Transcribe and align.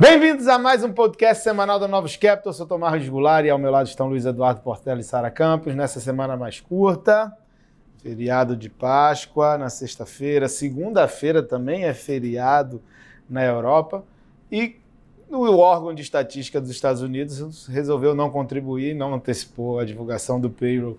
Bem-vindos 0.00 0.48
a 0.48 0.58
mais 0.58 0.82
um 0.82 0.90
podcast 0.90 1.44
semanal 1.44 1.78
da 1.78 1.86
Novos 1.86 2.16
Capital. 2.16 2.52
Eu 2.52 2.54
sou 2.54 2.66
Tomás 2.66 2.94
Regular 2.94 3.44
e 3.44 3.50
ao 3.50 3.58
meu 3.58 3.70
lado 3.70 3.86
estão 3.86 4.08
Luiz 4.08 4.24
Eduardo 4.24 4.62
Portela 4.62 4.98
e 4.98 5.04
Sara 5.04 5.30
Campos. 5.30 5.74
Nessa 5.74 6.00
semana 6.00 6.38
mais 6.38 6.58
curta, 6.58 7.30
feriado 8.02 8.56
de 8.56 8.70
Páscoa 8.70 9.58
na 9.58 9.68
sexta-feira. 9.68 10.48
Segunda-feira 10.48 11.42
também 11.42 11.84
é 11.84 11.92
feriado 11.92 12.80
na 13.28 13.44
Europa. 13.44 14.02
E 14.50 14.76
o 15.28 15.58
órgão 15.58 15.92
de 15.92 16.00
estatística 16.00 16.58
dos 16.62 16.70
Estados 16.70 17.02
Unidos 17.02 17.66
resolveu 17.66 18.14
não 18.14 18.30
contribuir, 18.30 18.94
não 18.94 19.12
antecipou 19.12 19.78
a 19.80 19.84
divulgação 19.84 20.40
do 20.40 20.48
payroll 20.48 20.96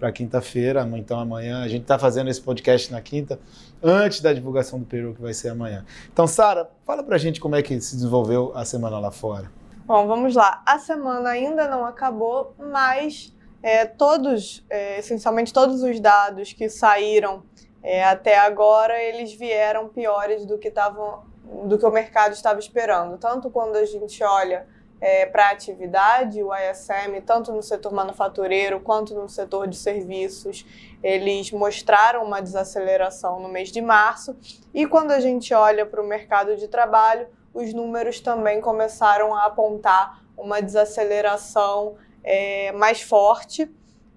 para 0.00 0.10
quinta-feira. 0.10 0.88
Então 0.96 1.20
amanhã 1.20 1.62
a 1.62 1.68
gente 1.68 1.82
está 1.82 1.98
fazendo 1.98 2.30
esse 2.30 2.40
podcast 2.40 2.90
na 2.90 3.02
quinta, 3.02 3.38
antes 3.82 4.20
da 4.20 4.32
divulgação 4.32 4.80
do 4.80 4.86
payroll 4.86 5.14
que 5.14 5.20
vai 5.20 5.34
ser 5.34 5.50
amanhã. 5.50 5.84
Então, 6.10 6.26
Sara, 6.26 6.70
fala 6.86 7.02
para 7.02 7.16
a 7.16 7.18
gente 7.18 7.38
como 7.38 7.54
é 7.54 7.62
que 7.62 7.78
se 7.80 7.94
desenvolveu 7.94 8.52
a 8.56 8.64
semana 8.64 8.98
lá 8.98 9.10
fora. 9.10 9.52
Bom, 9.84 10.06
vamos 10.06 10.34
lá. 10.34 10.62
A 10.64 10.78
semana 10.78 11.28
ainda 11.28 11.68
não 11.68 11.84
acabou, 11.84 12.54
mas 12.58 13.34
é, 13.62 13.84
todos, 13.84 14.64
é, 14.70 14.98
essencialmente 14.98 15.52
todos 15.52 15.82
os 15.82 16.00
dados 16.00 16.52
que 16.52 16.68
saíram 16.68 17.42
é, 17.82 18.04
até 18.04 18.38
agora, 18.38 19.00
eles 19.02 19.32
vieram 19.32 19.88
piores 19.88 20.46
do 20.46 20.58
que 20.58 20.68
estavam, 20.68 21.24
do 21.64 21.78
que 21.78 21.84
o 21.84 21.90
mercado 21.90 22.32
estava 22.32 22.58
esperando. 22.58 23.18
Tanto 23.18 23.50
quando 23.50 23.76
a 23.76 23.84
gente 23.84 24.22
olha 24.22 24.66
é, 25.00 25.24
para 25.24 25.46
a 25.46 25.50
atividade, 25.50 26.42
o 26.42 26.50
ISM, 26.54 27.20
tanto 27.24 27.52
no 27.52 27.62
setor 27.62 27.92
manufatureiro 27.92 28.80
quanto 28.80 29.14
no 29.14 29.28
setor 29.28 29.66
de 29.66 29.76
serviços, 29.76 30.66
eles 31.02 31.50
mostraram 31.50 32.22
uma 32.22 32.40
desaceleração 32.42 33.40
no 33.40 33.48
mês 33.48 33.70
de 33.70 33.80
março. 33.80 34.36
E 34.74 34.86
quando 34.86 35.12
a 35.12 35.20
gente 35.20 35.54
olha 35.54 35.86
para 35.86 36.02
o 36.02 36.06
mercado 36.06 36.56
de 36.56 36.68
trabalho, 36.68 37.26
os 37.54 37.72
números 37.72 38.20
também 38.20 38.60
começaram 38.60 39.34
a 39.34 39.46
apontar 39.46 40.22
uma 40.36 40.60
desaceleração 40.60 41.96
é, 42.22 42.70
mais 42.72 43.00
forte. 43.00 43.70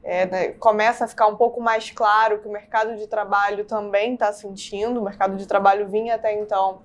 É, 0.06 0.26
né, 0.26 0.48
começa 0.50 1.06
a 1.06 1.08
ficar 1.08 1.28
um 1.28 1.38
pouco 1.38 1.62
mais 1.62 1.90
claro 1.90 2.40
que 2.40 2.48
o 2.48 2.52
mercado 2.52 2.98
de 2.98 3.08
trabalho 3.08 3.64
também 3.64 4.16
está 4.16 4.34
sentindo. 4.34 5.00
O 5.00 5.04
mercado 5.04 5.38
de 5.38 5.48
trabalho 5.48 5.88
vinha 5.88 6.16
até 6.16 6.38
então 6.38 6.82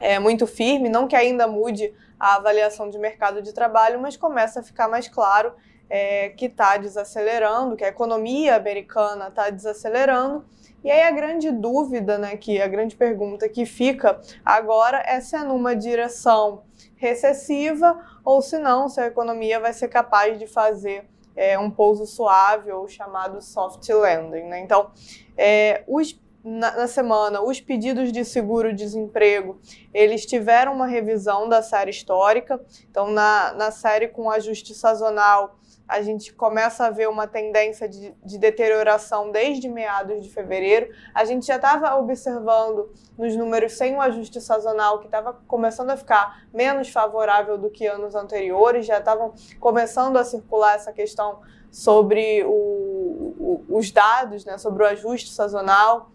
é, 0.00 0.18
muito 0.18 0.46
firme, 0.46 0.88
não 0.88 1.08
que 1.08 1.16
ainda 1.16 1.46
mude 1.46 1.92
a 2.18 2.36
avaliação 2.36 2.90
de 2.90 2.98
mercado 2.98 3.42
de 3.42 3.52
trabalho, 3.52 4.00
mas 4.00 4.16
começa 4.16 4.60
a 4.60 4.62
ficar 4.62 4.88
mais 4.88 5.08
claro 5.08 5.52
é, 5.88 6.30
que 6.30 6.46
está 6.46 6.76
desacelerando, 6.76 7.76
que 7.76 7.84
a 7.84 7.88
economia 7.88 8.56
americana 8.56 9.28
está 9.28 9.50
desacelerando. 9.50 10.44
E 10.84 10.90
aí 10.90 11.02
a 11.02 11.10
grande 11.10 11.50
dúvida, 11.50 12.18
né, 12.18 12.36
que 12.36 12.60
a 12.60 12.68
grande 12.68 12.94
pergunta 12.94 13.48
que 13.48 13.66
fica 13.66 14.20
agora 14.44 15.02
é 15.06 15.20
se 15.20 15.34
é 15.34 15.42
numa 15.42 15.74
direção 15.74 16.62
recessiva 16.96 18.00
ou 18.24 18.40
se 18.40 18.58
não, 18.58 18.88
se 18.88 19.00
a 19.00 19.06
economia 19.06 19.58
vai 19.58 19.72
ser 19.72 19.88
capaz 19.88 20.38
de 20.38 20.46
fazer 20.46 21.08
é, 21.34 21.58
um 21.58 21.70
pouso 21.70 22.06
suave 22.06 22.70
ou 22.70 22.86
chamado 22.88 23.40
soft 23.40 23.88
landing. 23.88 24.44
Né? 24.44 24.60
Então, 24.60 24.90
é, 25.36 25.82
os 25.86 26.12
na, 26.48 26.74
na, 26.76 26.86
semana, 26.86 27.42
os 27.42 27.60
pedidos 27.60 28.10
de 28.10 28.24
seguro-desemprego, 28.24 29.58
eles 29.92 30.24
tiveram 30.24 30.72
uma 30.72 30.86
revisão 30.86 31.46
da 31.46 31.62
série 31.62 31.90
histórica. 31.90 32.58
Então, 32.90 33.10
na, 33.10 33.52
na 33.52 33.70
série 33.70 34.08
com 34.08 34.30
ajuste 34.30 34.74
sazonal, 34.74 35.58
a 35.86 36.00
gente 36.00 36.32
começa 36.32 36.86
a 36.86 36.90
ver 36.90 37.08
uma 37.08 37.26
tendência 37.26 37.88
de, 37.88 38.14
de 38.24 38.38
deterioração 38.38 39.30
desde 39.30 39.68
meados 39.68 40.22
de 40.22 40.30
fevereiro. 40.30 40.90
A 41.14 41.24
gente 41.24 41.46
já 41.46 41.56
estava 41.56 41.96
observando 41.96 42.90
nos 43.16 43.36
números 43.36 43.72
sem 43.72 43.94
o 43.94 44.00
ajuste 44.00 44.40
sazonal 44.40 45.00
que 45.00 45.06
estava 45.06 45.34
começando 45.46 45.90
a 45.90 45.96
ficar 45.96 46.44
menos 46.52 46.88
favorável 46.88 47.58
do 47.58 47.70
que 47.70 47.86
anos 47.86 48.14
anteriores, 48.14 48.86
já 48.86 48.98
estavam 48.98 49.34
começando 49.60 50.16
a 50.16 50.24
circular 50.24 50.76
essa 50.76 50.92
questão 50.92 51.40
sobre 51.70 52.42
o, 52.44 52.50
o, 52.50 53.64
os 53.68 53.90
dados, 53.90 54.44
né, 54.44 54.56
sobre 54.56 54.82
o 54.82 54.86
ajuste 54.86 55.30
sazonal 55.32 56.10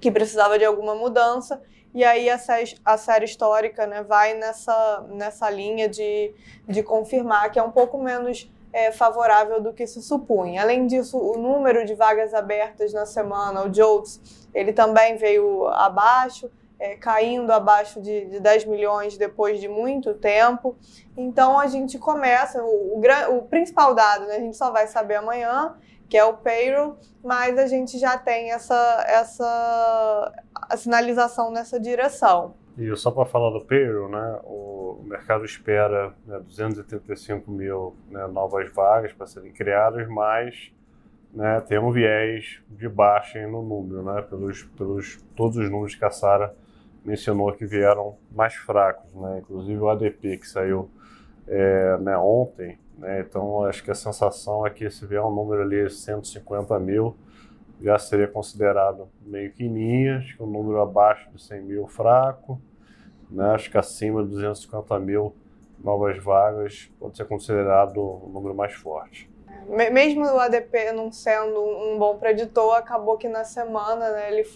que 0.00 0.10
precisava 0.10 0.58
de 0.58 0.64
alguma 0.64 0.94
mudança. 0.94 1.60
E 1.94 2.04
aí 2.04 2.28
a 2.28 2.38
série, 2.38 2.78
a 2.84 2.96
série 2.98 3.24
histórica 3.24 3.86
né, 3.86 4.02
vai 4.02 4.34
nessa, 4.34 5.06
nessa 5.10 5.50
linha 5.50 5.88
de, 5.88 6.32
de 6.68 6.82
confirmar 6.82 7.50
que 7.50 7.58
é 7.58 7.62
um 7.62 7.70
pouco 7.70 7.98
menos 7.98 8.50
é, 8.72 8.92
favorável 8.92 9.60
do 9.60 9.72
que 9.72 9.86
se 9.86 10.02
supunha. 10.02 10.62
Além 10.62 10.86
disso, 10.86 11.18
o 11.18 11.38
número 11.38 11.84
de 11.84 11.94
vagas 11.94 12.34
abertas 12.34 12.92
na 12.92 13.06
semana, 13.06 13.64
o 13.64 13.72
JOLTS, 13.72 14.48
ele 14.54 14.72
também 14.72 15.16
veio 15.16 15.66
abaixo, 15.68 16.50
é, 16.78 16.94
caindo 16.94 17.50
abaixo 17.50 18.00
de, 18.00 18.26
de 18.26 18.38
10 18.38 18.66
milhões 18.66 19.16
depois 19.16 19.60
de 19.60 19.68
muito 19.68 20.14
tempo. 20.14 20.76
Então 21.16 21.58
a 21.58 21.66
gente 21.66 21.98
começa, 21.98 22.62
o, 22.62 22.98
o, 22.98 23.36
o 23.36 23.42
principal 23.42 23.94
dado, 23.94 24.26
né, 24.26 24.36
a 24.36 24.40
gente 24.40 24.56
só 24.56 24.70
vai 24.70 24.86
saber 24.86 25.16
amanhã, 25.16 25.74
que 26.08 26.16
é 26.16 26.24
o 26.24 26.34
payroll, 26.34 26.96
mas 27.22 27.58
a 27.58 27.66
gente 27.66 27.98
já 27.98 28.16
tem 28.16 28.50
essa, 28.50 29.04
essa 29.06 30.32
sinalização 30.76 31.50
nessa 31.50 31.78
direção. 31.78 32.54
E 32.78 32.94
só 32.96 33.10
para 33.10 33.26
falar 33.26 33.50
do 33.50 33.64
payroll, 33.64 34.08
né, 34.08 34.40
o 34.44 35.02
mercado 35.04 35.44
espera 35.44 36.14
né, 36.24 36.38
235 36.40 37.50
mil 37.50 37.96
né, 38.08 38.26
novas 38.28 38.72
vagas 38.72 39.12
para 39.12 39.26
serem 39.26 39.52
criadas, 39.52 40.06
mas 40.08 40.72
né, 41.34 41.60
tem 41.60 41.78
um 41.78 41.90
viés 41.90 42.62
de 42.70 42.88
baixa 42.88 43.44
no 43.46 43.62
número, 43.62 44.02
né, 44.02 44.22
pelos, 44.22 44.62
pelos 44.76 45.20
todos 45.36 45.56
os 45.56 45.68
números 45.70 45.94
que 45.94 46.04
a 46.04 46.10
Sara 46.10 46.54
mencionou 47.04 47.52
que 47.52 47.66
vieram 47.66 48.16
mais 48.30 48.54
fracos, 48.54 49.12
né, 49.12 49.40
inclusive 49.40 49.78
o 49.78 49.88
ADP 49.88 50.38
que 50.38 50.48
saiu 50.48 50.88
é, 51.46 51.98
né, 51.98 52.16
ontem 52.16 52.78
né? 52.98 53.20
Então, 53.20 53.64
acho 53.64 53.82
que 53.82 53.90
a 53.90 53.94
sensação 53.94 54.66
é 54.66 54.70
que 54.70 54.90
se 54.90 55.06
vier 55.06 55.22
um 55.22 55.34
número 55.34 55.62
ali 55.62 55.88
150 55.88 56.78
mil, 56.80 57.16
já 57.80 57.96
seria 57.98 58.26
considerado 58.26 59.08
meio 59.24 59.52
quininha, 59.52 60.18
acho 60.18 60.36
que 60.36 60.42
um 60.42 60.46
número 60.46 60.80
abaixo 60.80 61.30
de 61.30 61.40
100 61.40 61.62
mil 61.62 61.86
fraco, 61.86 62.60
né? 63.30 63.54
acho 63.54 63.70
que 63.70 63.78
acima 63.78 64.22
de 64.24 64.30
250 64.30 64.98
mil 64.98 65.34
novas 65.82 66.22
vagas 66.22 66.90
pode 66.98 67.16
ser 67.16 67.24
considerado 67.26 68.00
um 68.00 68.30
número 68.30 68.54
mais 68.54 68.74
forte. 68.74 69.30
Mesmo 69.68 70.24
o 70.24 70.38
ADP 70.40 70.92
não 70.92 71.12
sendo 71.12 71.60
um 71.60 71.98
bom 71.98 72.16
preditor, 72.16 72.74
acabou 72.74 73.16
que 73.16 73.28
na 73.28 73.44
semana 73.44 74.10
né, 74.10 74.32
ele 74.32 74.48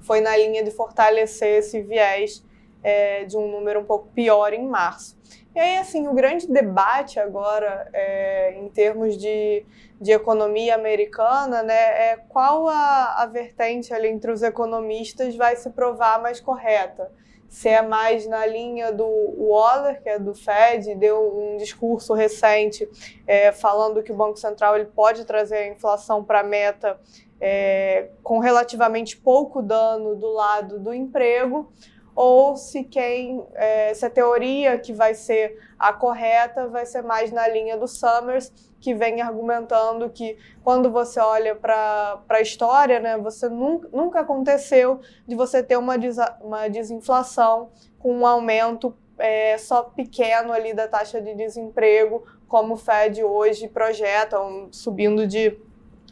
foi 0.00 0.20
na 0.20 0.36
linha 0.36 0.62
de 0.62 0.70
fortalecer 0.70 1.58
esse 1.58 1.82
viés 1.82 2.44
é, 2.88 3.24
de 3.24 3.36
um 3.36 3.50
número 3.50 3.80
um 3.80 3.84
pouco 3.84 4.08
pior 4.14 4.54
em 4.54 4.66
março. 4.66 5.18
E 5.54 5.60
aí, 5.60 5.76
assim, 5.76 6.08
o 6.08 6.14
grande 6.14 6.46
debate 6.46 7.20
agora, 7.20 7.88
é, 7.92 8.54
em 8.54 8.68
termos 8.68 9.16
de, 9.16 9.66
de 10.00 10.12
economia 10.12 10.74
americana, 10.74 11.62
né, 11.62 12.10
é 12.10 12.16
qual 12.28 12.68
a, 12.68 13.22
a 13.22 13.26
vertente 13.26 13.92
ali 13.92 14.08
entre 14.08 14.30
os 14.30 14.42
economistas 14.42 15.36
vai 15.36 15.54
se 15.56 15.68
provar 15.70 16.22
mais 16.22 16.40
correta. 16.40 17.10
Se 17.48 17.68
é 17.68 17.82
mais 17.82 18.26
na 18.26 18.44
linha 18.46 18.92
do 18.92 19.06
Waller, 19.38 20.02
que 20.02 20.08
é 20.08 20.18
do 20.18 20.34
Fed, 20.34 20.94
deu 20.94 21.18
um 21.34 21.56
discurso 21.56 22.12
recente 22.14 22.88
é, 23.26 23.52
falando 23.52 24.02
que 24.02 24.12
o 24.12 24.14
Banco 24.14 24.38
Central 24.38 24.76
ele 24.76 24.86
pode 24.86 25.24
trazer 25.24 25.56
a 25.56 25.68
inflação 25.68 26.22
para 26.22 26.40
a 26.40 26.44
meta 26.44 27.00
é, 27.40 28.10
com 28.22 28.38
relativamente 28.38 29.16
pouco 29.16 29.62
dano 29.62 30.14
do 30.14 30.28
lado 30.30 30.78
do 30.78 30.92
emprego, 30.92 31.72
ou 32.20 32.56
se 32.56 32.82
quem 32.82 33.46
é, 33.54 33.94
se 33.94 34.04
a 34.04 34.10
teoria 34.10 34.76
que 34.76 34.92
vai 34.92 35.14
ser 35.14 35.56
a 35.78 35.92
correta 35.92 36.66
vai 36.66 36.84
ser 36.84 37.00
mais 37.00 37.30
na 37.30 37.46
linha 37.46 37.76
do 37.76 37.86
Summers, 37.86 38.52
que 38.80 38.92
vem 38.92 39.22
argumentando 39.22 40.10
que 40.10 40.36
quando 40.64 40.90
você 40.90 41.20
olha 41.20 41.54
para 41.54 42.20
a 42.28 42.40
história, 42.40 42.98
né, 42.98 43.16
você 43.16 43.48
nunca, 43.48 43.88
nunca 43.92 44.18
aconteceu 44.18 45.00
de 45.28 45.36
você 45.36 45.62
ter 45.62 45.76
uma, 45.76 45.94
uma 46.40 46.66
desinflação 46.66 47.70
com 48.00 48.12
um 48.12 48.26
aumento 48.26 48.92
é, 49.16 49.56
só 49.56 49.84
pequeno 49.84 50.52
ali 50.52 50.74
da 50.74 50.88
taxa 50.88 51.20
de 51.20 51.36
desemprego, 51.36 52.24
como 52.48 52.74
o 52.74 52.76
Fed 52.76 53.22
hoje 53.22 53.68
projeta, 53.68 54.40
um, 54.40 54.72
subindo 54.72 55.24
de 55.24 55.56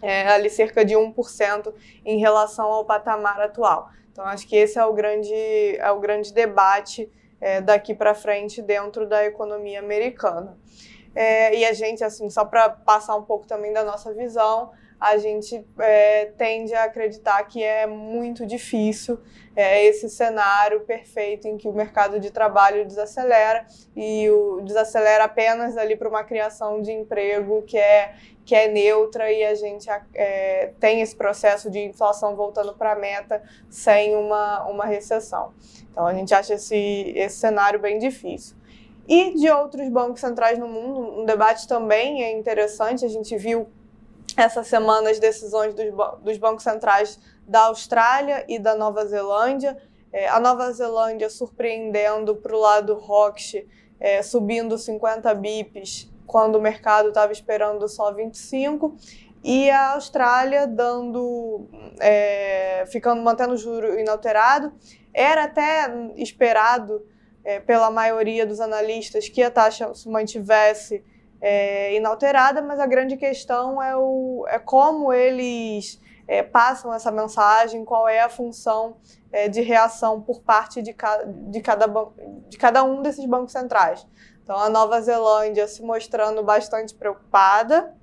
é, 0.00 0.28
ali 0.28 0.50
cerca 0.50 0.84
de 0.84 0.94
1% 0.94 1.74
em 2.04 2.20
relação 2.20 2.66
ao 2.66 2.84
patamar 2.84 3.40
atual. 3.40 3.90
Então, 4.16 4.24
acho 4.24 4.48
que 4.48 4.56
esse 4.56 4.78
é 4.78 4.84
o 4.86 4.94
grande, 4.94 5.34
é 5.76 5.90
o 5.90 6.00
grande 6.00 6.32
debate 6.32 7.06
é, 7.38 7.60
daqui 7.60 7.94
para 7.94 8.14
frente 8.14 8.62
dentro 8.62 9.06
da 9.06 9.22
economia 9.26 9.78
americana. 9.78 10.56
É, 11.14 11.54
e 11.54 11.66
a 11.66 11.74
gente, 11.74 12.02
assim, 12.02 12.30
só 12.30 12.42
para 12.42 12.70
passar 12.70 13.14
um 13.14 13.24
pouco 13.24 13.46
também 13.46 13.74
da 13.74 13.84
nossa 13.84 14.14
visão, 14.14 14.72
a 15.00 15.18
gente 15.18 15.64
é, 15.78 16.26
tende 16.38 16.74
a 16.74 16.84
acreditar 16.84 17.42
que 17.44 17.62
é 17.62 17.86
muito 17.86 18.46
difícil 18.46 19.18
é, 19.54 19.84
esse 19.84 20.08
cenário 20.08 20.80
perfeito 20.80 21.46
em 21.46 21.56
que 21.56 21.68
o 21.68 21.72
mercado 21.72 22.18
de 22.18 22.30
trabalho 22.30 22.86
desacelera 22.86 23.66
e 23.94 24.28
o 24.30 24.60
desacelera 24.62 25.24
apenas 25.24 25.76
ali 25.76 25.96
para 25.96 26.08
uma 26.08 26.24
criação 26.24 26.80
de 26.80 26.92
emprego 26.92 27.62
que 27.62 27.78
é 27.78 28.14
que 28.44 28.54
é 28.54 28.68
neutra 28.68 29.30
e 29.30 29.44
a 29.44 29.54
gente 29.56 29.88
é, 30.14 30.72
tem 30.78 31.00
esse 31.00 31.16
processo 31.16 31.68
de 31.68 31.80
inflação 31.80 32.36
voltando 32.36 32.72
para 32.74 32.92
a 32.92 32.96
meta 32.96 33.42
sem 33.68 34.14
uma, 34.14 34.64
uma 34.68 34.86
recessão. 34.86 35.52
Então 35.90 36.06
a 36.06 36.14
gente 36.14 36.32
acha 36.32 36.54
esse, 36.54 37.12
esse 37.16 37.36
cenário 37.38 37.80
bem 37.80 37.98
difícil. 37.98 38.56
e 39.08 39.34
de 39.34 39.50
outros 39.50 39.88
bancos 39.88 40.20
centrais 40.20 40.60
no 40.60 40.68
mundo. 40.68 41.20
Um 41.20 41.24
debate 41.24 41.66
também 41.66 42.22
é 42.22 42.32
interessante, 42.38 43.04
a 43.04 43.08
gente 43.08 43.36
viu 43.36 43.68
essa 44.46 44.62
semana 44.62 45.10
as 45.10 45.18
decisões 45.18 45.74
dos, 45.74 45.86
dos 46.20 46.38
bancos 46.38 46.62
centrais 46.62 47.18
da 47.46 47.64
Austrália 47.64 48.44
e 48.48 48.58
da 48.58 48.74
Nova 48.74 49.04
Zelândia. 49.06 49.76
É, 50.12 50.28
a 50.28 50.38
Nova 50.38 50.70
Zelândia 50.72 51.30
surpreendendo 51.30 52.36
para 52.36 52.54
o 52.54 52.60
lado 52.60 52.94
ROX, 52.94 53.54
é, 53.98 54.22
subindo 54.22 54.76
50 54.76 55.34
bips, 55.34 56.10
quando 56.26 56.56
o 56.56 56.60
mercado 56.60 57.08
estava 57.08 57.32
esperando 57.32 57.88
só 57.88 58.12
25, 58.12 58.96
e 59.42 59.70
a 59.70 59.94
Austrália 59.94 60.66
dando, 60.66 61.68
é, 62.00 62.84
ficando 62.90 63.22
mantendo 63.22 63.54
o 63.54 63.56
juro 63.56 63.98
inalterado. 63.98 64.72
Era 65.14 65.44
até 65.44 65.88
esperado 66.16 67.06
é, 67.44 67.60
pela 67.60 67.90
maioria 67.90 68.44
dos 68.44 68.60
analistas 68.60 69.28
que 69.28 69.42
a 69.42 69.50
taxa 69.50 69.94
se 69.94 70.08
mantivesse 70.08 71.02
é, 71.48 71.94
inalterada, 71.94 72.60
mas 72.60 72.80
a 72.80 72.86
grande 72.88 73.16
questão 73.16 73.80
é, 73.80 73.96
o, 73.96 74.44
é 74.48 74.58
como 74.58 75.12
eles 75.12 76.00
é, 76.26 76.42
passam 76.42 76.92
essa 76.92 77.12
mensagem, 77.12 77.84
qual 77.84 78.08
é 78.08 78.20
a 78.20 78.28
função 78.28 78.96
é, 79.30 79.48
de 79.48 79.60
reação 79.60 80.20
por 80.20 80.40
parte 80.40 80.82
de, 80.82 80.92
ca, 80.92 81.22
de, 81.24 81.60
cada, 81.60 81.86
de 82.48 82.58
cada 82.58 82.82
um 82.82 83.00
desses 83.00 83.24
bancos 83.24 83.52
centrais. 83.52 84.04
Então, 84.42 84.56
a 84.58 84.68
Nova 84.68 85.00
Zelândia 85.00 85.68
se 85.68 85.84
mostrando 85.84 86.42
bastante 86.42 86.92
preocupada, 86.92 87.94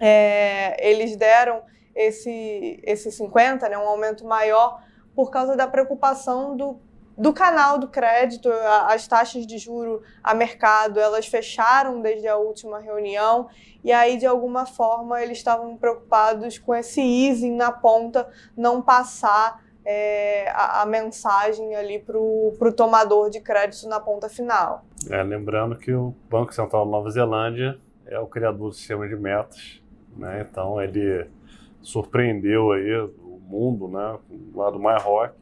é, 0.00 0.90
eles 0.90 1.14
deram 1.14 1.62
esse, 1.94 2.80
esse 2.82 3.12
50, 3.12 3.68
né, 3.68 3.78
um 3.78 3.88
aumento 3.88 4.26
maior, 4.26 4.82
por 5.14 5.30
causa 5.30 5.54
da 5.56 5.68
preocupação 5.68 6.56
do 6.56 6.80
do 7.16 7.32
canal 7.32 7.78
do 7.78 7.88
crédito, 7.88 8.50
as 8.86 9.08
taxas 9.08 9.46
de 9.46 9.56
juro 9.58 10.02
a 10.22 10.34
mercado, 10.34 11.00
elas 11.00 11.26
fecharam 11.26 12.00
desde 12.00 12.28
a 12.28 12.36
última 12.36 12.78
reunião 12.78 13.48
e 13.82 13.90
aí 13.90 14.18
de 14.18 14.26
alguma 14.26 14.66
forma 14.66 15.22
eles 15.22 15.38
estavam 15.38 15.76
preocupados 15.76 16.58
com 16.58 16.74
esse 16.74 17.00
easing 17.00 17.56
na 17.56 17.72
ponta 17.72 18.28
não 18.56 18.82
passar 18.82 19.64
é, 19.84 20.50
a, 20.50 20.82
a, 20.82 20.86
mensagem 20.86 21.74
ali 21.76 22.00
para 22.00 22.18
o 22.18 22.72
tomador 22.76 23.30
de 23.30 23.40
crédito 23.40 23.88
na 23.88 24.00
ponta 24.00 24.28
final. 24.28 24.84
É, 25.08 25.22
lembrando 25.22 25.76
que 25.78 25.94
o 25.94 26.12
Banco 26.28 26.52
Central 26.52 26.84
da 26.84 26.90
Nova 26.90 27.08
Zelândia 27.10 27.78
é 28.04 28.18
o 28.18 28.26
criador 28.26 28.70
do 28.70 28.74
sistema 28.74 29.06
de 29.06 29.14
metas, 29.14 29.80
né? 30.16 30.44
então 30.48 30.82
ele 30.82 31.30
surpreendeu 31.80 32.72
aí 32.72 32.98
o 32.98 33.40
mundo, 33.48 33.86
né, 33.86 34.18
lá 34.52 34.70
do 34.70 34.78
MyRock, 34.80 35.34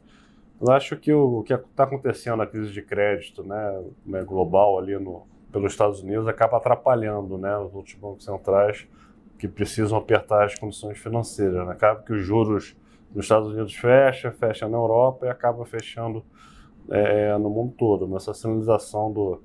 eu 0.61 0.71
acho 0.71 0.97
que 0.97 1.13
o, 1.13 1.43
que 1.43 1.53
está 1.53 1.85
acontecendo 1.85 2.37
na 2.37 2.47
crise 2.47 2.73
de 2.73 2.83
crédito 2.83 3.43
né, 3.43 3.85
né, 4.07 4.23
global 4.23 4.79
ali 4.79 4.97
no, 4.99 5.27
pelos 5.53 5.73
Estados 5.73 6.03
Unidos 6.03 6.27
acaba 6.29 6.57
atrapalhando 6.57 7.37
né, 7.37 7.57
os 7.59 7.75
outros 7.75 7.95
bancos 7.95 8.25
centrais 8.25 8.87
que 9.39 9.49
precisam 9.49 9.99
apertar 9.99 10.45
as 10.45 10.59
condições 10.59 10.99
financeiras. 10.99 11.67
Né? 11.67 11.73
Acaba 11.73 12.03
que 12.03 12.13
os 12.13 12.25
juros 12.25 12.77
nos 13.15 13.25
Estados 13.25 13.53
Unidos 13.53 13.75
fecha, 13.75 14.31
fecha 14.33 14.69
na 14.69 14.77
Europa 14.77 15.27
e 15.27 15.29
acaba 15.29 15.65
fechando 15.65 16.25
é, 16.91 17.29
é 17.29 17.39
no 17.39 17.51
mundo 17.51 17.75
todo. 17.77 18.09
Mas 18.09 18.23
essa 18.23 18.35
sinalização 18.35 19.13
do, 19.13 19.43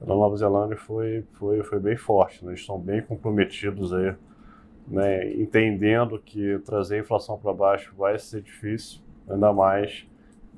da 0.00 0.14
Nova 0.14 0.36
Zelândia 0.36 0.76
foi, 0.76 1.24
foi, 1.34 1.62
foi 1.62 1.78
bem 1.78 1.96
forte. 1.96 2.44
Né? 2.44 2.52
Eles 2.52 2.60
estão 2.60 2.78
bem 2.78 3.02
comprometidos 3.02 3.92
aí, 3.92 4.14
né? 4.86 5.32
entendendo 5.34 6.18
que 6.18 6.58
trazer 6.60 6.96
a 6.96 7.00
inflação 7.00 7.38
para 7.38 7.52
baixo 7.52 7.94
vai 7.96 8.18
ser 8.18 8.42
difícil, 8.42 9.00
ainda 9.28 9.52
mais 9.52 10.06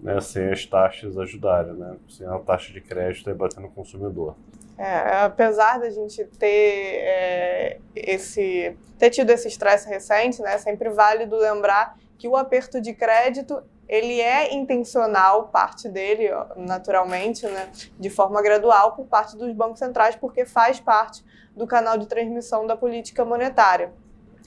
né, 0.03 0.21
sem 0.21 0.51
as 0.51 0.65
taxas 0.65 1.17
ajudarem, 1.19 1.75
né, 1.75 1.97
sem 2.09 2.27
a 2.27 2.39
taxa 2.39 2.73
de 2.73 2.81
crédito 2.81 3.29
aí 3.29 3.35
batendo 3.35 3.63
no 3.63 3.71
consumidor. 3.71 4.37
É, 4.79 5.25
apesar 5.25 5.79
da 5.79 5.91
gente 5.91 6.25
ter 6.25 6.47
é, 7.03 7.79
esse 7.95 8.77
ter 8.99 9.11
tido 9.11 9.31
esse 9.31 9.49
estresse 9.49 9.89
recente, 9.89 10.41
né, 10.43 10.57
sempre 10.59 10.91
válido 10.91 11.37
lembrar 11.37 11.97
que 12.19 12.29
o 12.29 12.37
aperto 12.37 12.81
de 12.81 12.93
crédito 12.93 13.63
ele 13.89 14.21
é 14.21 14.55
intencional, 14.55 15.49
parte 15.49 15.89
dele, 15.89 16.31
naturalmente, 16.57 17.45
né, 17.47 17.71
de 17.99 18.09
forma 18.09 18.41
gradual 18.41 18.95
por 18.95 19.05
parte 19.07 19.37
dos 19.37 19.53
bancos 19.53 19.81
centrais, 19.81 20.15
porque 20.15 20.47
faz 20.47 20.79
parte 20.79 21.25
do 21.57 21.67
canal 21.67 21.99
de 21.99 22.07
transmissão 22.07 22.67
da 22.67 22.77
política 22.77 23.25
monetária. 23.25 23.93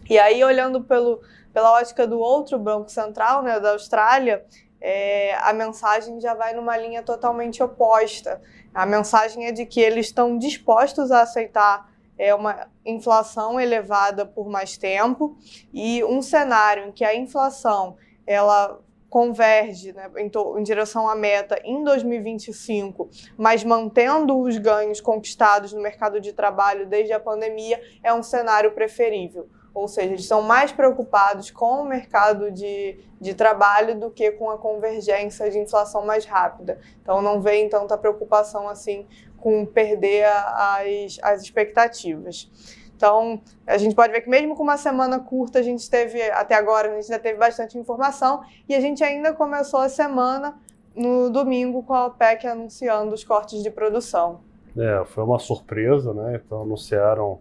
E 0.10 0.18
aí, 0.18 0.42
olhando 0.44 0.82
pelo, 0.82 1.22
pela 1.52 1.74
ótica 1.74 2.08
do 2.08 2.20
outro 2.20 2.58
banco 2.58 2.90
central, 2.90 3.44
né, 3.44 3.60
da 3.60 3.72
Austrália, 3.72 4.46
é, 4.86 5.34
a 5.36 5.54
mensagem 5.54 6.20
já 6.20 6.34
vai 6.34 6.54
numa 6.54 6.76
linha 6.76 7.02
totalmente 7.02 7.64
oposta. 7.64 8.42
A 8.74 8.86
mensagem 8.86 9.46
é 9.46 9.52
de 9.54 9.66
que 9.66 9.80
eles 9.80 10.08
estão 10.08 10.38
dispostos 10.38 11.10
a 11.10 11.22
aceitar 11.22 11.90
é, 12.18 12.36
uma 12.36 12.68
inflação 12.86 13.58
elevada 13.58 14.26
por 14.26 14.50
mais 14.50 14.76
tempo 14.78 15.38
e 15.74 16.04
um 16.04 16.22
cenário 16.22 16.90
em 16.90 16.92
que 16.92 17.06
a 17.06 17.16
inflação 17.16 17.96
ela 18.28 18.78
converge 19.10 19.94
né, 19.94 20.12
em, 20.18 20.30
em, 20.58 20.64
direção 20.64 21.08
à 21.08 21.16
meta 21.16 21.62
em 21.64 21.82
2025, 21.84 23.10
mas 23.38 23.64
mantendo 23.64 24.38
os 24.38 24.58
ganhos 24.58 25.00
conquistados 25.00 25.72
no 25.72 25.82
mercado 25.82 26.20
de 26.20 26.34
trabalho 26.34 26.88
desde 26.88 27.14
a 27.14 27.20
pandemia, 27.20 27.80
é 28.04 28.14
um 28.14 28.24
cenário 28.24 28.72
preferível. 28.74 29.48
Ou 29.74 29.88
seja, 29.88 30.10
eles 30.10 30.22
estão 30.22 30.42
mais 30.42 30.72
preocupados 30.72 31.50
com 31.50 31.82
o 31.82 31.86
mercado 31.86 32.52
de, 32.52 33.00
de 33.20 33.34
trabalho 33.34 34.00
do 34.00 34.12
que 34.12 34.32
com 34.32 34.50
a 34.50 34.58
convergência 34.58 35.50
de 35.50 35.58
inflação 35.58 36.06
mais 36.06 36.26
rápida. 36.26 36.80
Então, 37.02 37.22
não 37.22 37.42
vem 37.42 37.68
tanta 37.70 37.98
preocupação 37.98 38.70
assim 38.70 39.08
com 39.38 39.66
perder 39.66 40.26
as, 40.26 41.20
as 41.22 41.42
expectativas. 41.42 42.50
Então, 42.96 43.42
a 43.68 43.78
gente 43.78 43.96
pode 43.96 44.14
ver 44.14 44.22
que 44.22 44.30
mesmo 44.30 44.56
com 44.56 44.64
uma 44.64 44.78
semana 44.78 45.20
curta, 45.20 45.60
a 45.60 45.62
gente 45.62 45.90
teve, 45.90 46.22
até 46.32 46.56
agora, 46.56 46.90
a 46.90 46.96
gente 46.96 47.12
ainda 47.12 47.22
teve 47.22 47.38
bastante 47.38 47.78
informação 47.78 48.42
e 48.70 48.74
a 48.74 48.80
gente 48.80 49.04
ainda 49.04 49.34
começou 49.34 49.82
a 49.82 49.90
semana 49.90 50.58
no 50.96 51.30
domingo 51.30 51.84
com 51.84 51.94
a 51.94 52.06
OPEC 52.06 52.48
anunciando 52.48 53.14
os 53.14 53.24
cortes 53.24 53.62
de 53.62 53.70
produção. 53.70 54.42
É, 54.78 55.04
foi 55.06 55.24
uma 55.24 55.40
surpresa, 55.40 56.14
né? 56.14 56.42
Então 56.44 56.62
anunciaram 56.62 57.40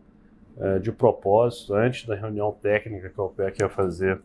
é, 0.58 0.78
de 0.78 0.92
propósito, 0.92 1.74
antes 1.74 2.06
da 2.06 2.14
reunião 2.14 2.52
técnica 2.52 3.08
que 3.08 3.20
a 3.20 3.24
OPEC 3.24 3.60
ia 3.60 3.68
fazer 3.68 4.20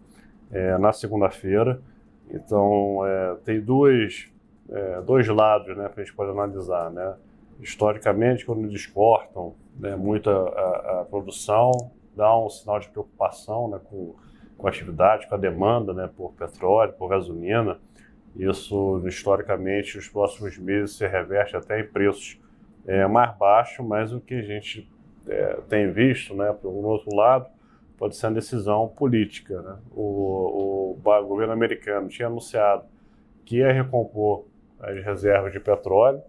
é, 0.51 0.77
na 0.77 0.91
segunda-feira. 0.91 1.81
Então, 2.29 3.06
é, 3.06 3.35
tem 3.45 3.62
dois, 3.62 4.29
é, 4.69 5.02
dois 5.02 5.28
lados 5.28 5.75
né, 5.75 5.90
que 5.94 6.02
a 6.02 6.04
gente 6.04 6.16
pode 6.16 6.31
analisar. 6.31 6.92
Né? 6.92 7.16
Historicamente, 7.59 8.45
quando 8.45 8.66
eles 8.66 8.85
cortam 8.85 9.56
né, 9.80 9.95
muito 9.95 10.30
a, 10.30 10.33
a, 10.33 11.02
a, 11.02 11.06
produção, 11.06 11.71
dá 12.16 12.37
um 12.37 12.49
sinal 12.49 12.80
de 12.80 12.90
preocupação 12.90 13.69
né, 13.69 13.80
com, 13.90 14.16
com 14.57 14.68
a 14.68 14.69
atividade, 14.69 15.28
com 15.28 15.35
a 15.35 15.37
demanda 15.37 15.94
né, 15.94 16.09
por 16.16 16.33
petróleo, 16.33 16.94
por 16.94 17.09
gasolina. 17.09 17.80
Isso, 18.35 19.02
historicamente, 19.07 19.95
nos 19.95 20.09
próximos 20.09 20.57
meses 20.57 20.95
se 20.95 21.07
reverte 21.07 21.56
até 21.56 21.80
em 21.80 21.87
preços 21.87 22.40
é, 22.85 23.07
mais 23.07 23.35
baixos, 23.37 23.85
mas 23.85 24.13
o 24.13 24.19
que 24.19 24.35
a 24.35 24.42
gente 24.42 24.90
é, 25.28 25.60
tem 25.68 25.92
visto, 25.92 26.36
né, 26.36 26.54
por 26.54 26.69
um 26.69 26.86
outro 26.86 27.16
lado, 27.16 27.48
pode 27.98 28.16
ser 28.16 28.28
uma 28.28 28.34
decisão 28.34 28.88
política. 28.88 29.62
Né? 29.62 29.78
O, 29.92 30.02
o, 30.02 31.00
o, 31.04 31.28
governo 31.28 31.54
americano 31.54 32.07
tinha 32.07 32.28
anunciado 32.28 32.86
que 33.46 33.57
ia 33.57 33.72
recompor 33.72 34.46
as 34.80 35.04
reservas 35.04 35.52
de 35.52 35.60
petróleo, 35.60 36.22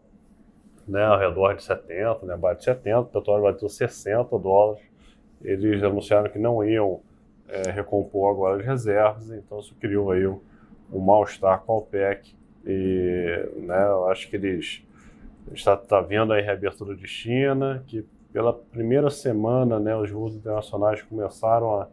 né, 0.86 1.04
ao 1.04 1.18
redor 1.18 1.54
de 1.54 1.62
70, 1.62 2.24
né, 2.24 2.54
de 2.54 2.64
70, 2.64 3.00
o 3.00 3.04
petróleo 3.06 3.42
bateu 3.42 3.68
60 3.68 4.38
dólares. 4.38 4.82
Eles 5.42 5.82
anunciaram 5.82 6.30
que 6.30 6.38
não 6.38 6.64
iam 6.64 7.00
é, 7.48 7.70
recompor 7.70 8.30
agora 8.30 8.56
as 8.56 8.64
reservas, 8.64 9.30
então 9.30 9.58
isso 9.58 9.74
criou 9.78 10.10
aí 10.10 10.26
um, 10.26 10.40
um 10.92 10.98
mal-estar 10.98 11.60
com 11.60 11.72
a 11.72 11.76
OPEC. 11.76 12.34
E 12.66 13.50
né, 13.56 13.86
eu 13.86 14.08
acho 14.08 14.28
que 14.28 14.36
eles 14.36 14.82
está 15.52 15.76
tá 15.76 16.00
vendo 16.00 16.32
a 16.32 16.40
reabertura 16.40 16.94
de 16.94 17.06
China, 17.06 17.82
que 17.86 18.04
pela 18.32 18.52
primeira 18.52 19.10
semana, 19.10 19.78
né, 19.78 19.96
os 19.96 20.10
voos 20.10 20.34
internacionais 20.34 21.02
começaram 21.02 21.80
a, 21.80 21.88